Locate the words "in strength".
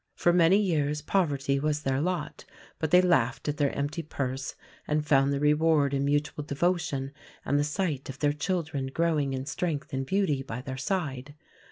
9.33-9.93